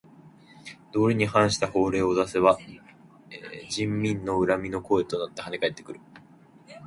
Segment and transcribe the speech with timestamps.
[0.93, 2.57] 道理に反した法令を出せば
[3.69, 5.99] 人民の恨みの声となってはね返ってくる。